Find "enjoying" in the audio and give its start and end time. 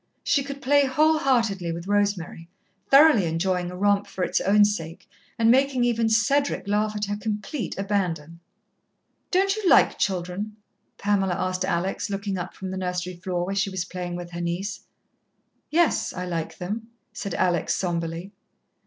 3.27-3.69